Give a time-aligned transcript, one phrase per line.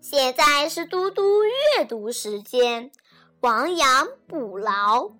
[0.00, 2.90] 现在是嘟嘟阅读时间，
[3.40, 5.12] 亡羊补牢。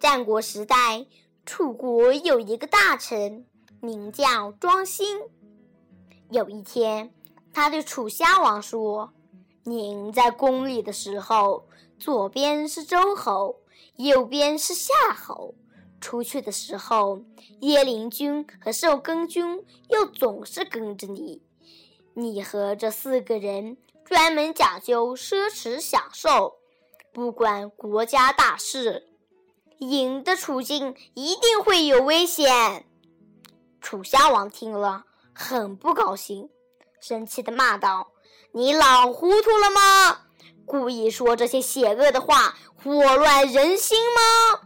[0.00, 1.06] 战国时代，
[1.44, 3.46] 楚国有一个大臣，
[3.80, 5.20] 名叫庄辛。
[6.30, 7.14] 有一天，
[7.52, 9.12] 他对楚襄王说
[9.62, 11.68] ：“您在宫里的时候，
[11.98, 13.60] 左边是周侯，
[13.96, 15.54] 右边是夏侯；
[16.00, 17.22] 出去的时候，
[17.60, 21.42] 叶陵君和寿根君又总是跟着你。”
[22.18, 26.56] 你和这四个人专门讲究奢侈享受，
[27.12, 29.06] 不管国家大事，
[29.80, 32.86] 赢的处境一定会有危险。
[33.82, 35.04] 楚襄王听了
[35.34, 36.48] 很不高兴，
[37.00, 38.12] 生气的骂道
[38.52, 40.22] ：“你老糊涂了吗？
[40.64, 44.65] 故意说这些邪恶的话，祸乱人心吗？”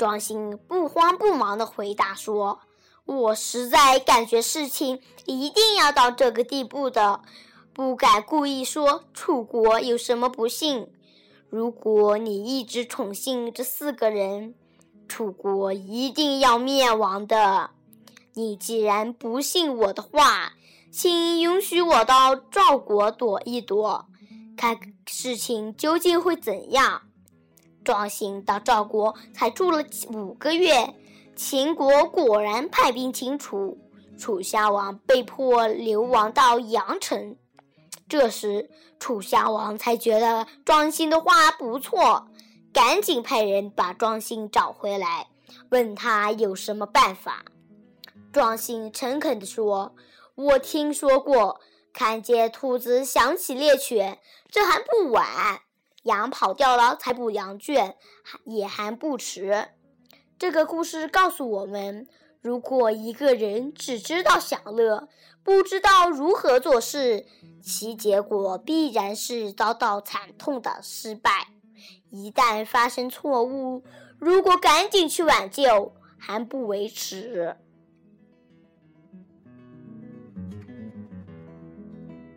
[0.00, 2.60] 庄辛不慌不忙地回答说。
[3.04, 7.20] 我实在感觉事情一定要到这个地步的，
[7.74, 10.88] 不敢故意说楚国有什么不幸。
[11.50, 14.54] 如果你一直宠幸这四个人，
[15.06, 17.68] 楚国一定要灭亡的。
[18.32, 20.54] 你既然不信我的话，
[20.90, 24.06] 请允许我到赵国躲一躲，
[24.56, 27.02] 看事情究竟会怎样。
[27.90, 30.94] 庄辛到赵国才住了五个月。
[31.34, 33.76] 秦国果然派兵侵楚，
[34.16, 37.36] 楚襄王被迫流亡到阳城。
[38.08, 42.28] 这时，楚襄王才觉得庄辛的话不错，
[42.72, 45.26] 赶紧派人把庄辛找回来，
[45.70, 47.44] 问他有什么办法。
[48.32, 49.96] 庄辛诚恳地说
[50.36, 51.60] ：“我听说过，
[51.92, 55.24] 看见兔子想起猎犬，这还不晚；
[56.02, 57.96] 羊跑掉了，才补羊圈，
[58.44, 59.68] 也还不迟。”
[60.38, 62.06] 这个故事告诉我们：
[62.40, 65.08] 如果一个人只知道享乐，
[65.42, 67.26] 不知道如何做事，
[67.62, 71.48] 其结果必然是遭到惨痛的失败。
[72.10, 73.84] 一旦发生错误，
[74.18, 77.56] 如果赶紧去挽救，还不为迟。